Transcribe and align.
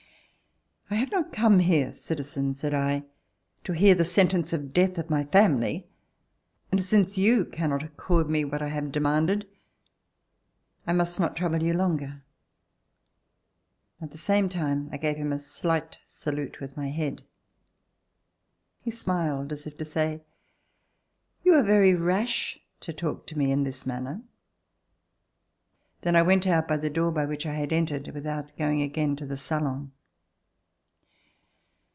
"I 0.89 0.95
have 0.95 1.09
not 1.11 1.31
come 1.31 1.59
here, 1.59 1.93
citizen," 1.93 2.53
said 2.53 2.73
I, 2.73 3.05
"to 3.63 3.71
hear 3.71 3.95
the 3.95 4.03
sentence 4.03 4.51
of 4.51 4.73
death 4.73 4.97
of 4.97 5.09
my 5.09 5.23
family, 5.23 5.87
and 6.69 6.83
since 6.83 7.17
you 7.17 7.45
cannot 7.45 7.81
accord 7.81 8.29
me 8.29 8.43
what 8.43 8.61
I 8.61 8.67
have 8.67 8.91
de 8.91 8.99
manded, 8.99 9.45
I 10.85 10.91
must 10.91 11.17
not 11.17 11.37
trouble 11.37 11.63
you 11.63 11.71
longer." 11.73 12.23
At 14.01 14.11
the 14.11 14.17
same 14.17 14.49
time 14.49 14.89
I 14.91 14.97
gave 14.97 15.15
him 15.15 15.31
a 15.31 15.39
slight 15.39 15.99
salute 16.05 16.59
with 16.59 16.75
my 16.75 16.89
head. 16.89 17.21
He 18.81 18.91
smiled 18.91 19.53
as 19.53 19.65
if 19.65 19.77
to 19.77 19.85
say: 19.85 20.23
"You 21.41 21.53
are 21.53 21.63
very 21.63 21.95
rash 21.95 22.59
to 22.81 22.91
talk 22.91 23.25
to 23.27 23.37
me 23.37 23.49
In 23.53 23.63
this 23.63 23.85
manner." 23.85 24.23
Then 26.01 26.17
I 26.17 26.21
went 26.21 26.45
out 26.45 26.67
by 26.67 26.75
the 26.75 26.89
door 26.89 27.11
by 27.11 27.23
which 27.25 27.45
I 27.45 27.53
had 27.53 27.71
entered 27.71 28.09
without 28.09 28.51
going 28.57 28.81
again 28.81 29.15
to 29.15 29.25
the 29.25 29.37
salon. 29.37 29.93